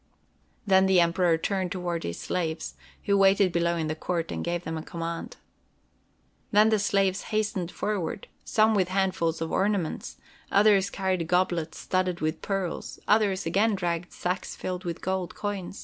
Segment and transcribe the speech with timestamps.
[0.65, 4.63] Then the Emperor turned toward his slaves, who waited below in the court, and gave
[4.63, 5.37] them a command.
[6.49, 10.17] Then the slaves hastened forward—some with handfuls of ornaments,
[10.51, 15.71] others carried goblets studded with pearls, other again dragged sacks filled with gold coin.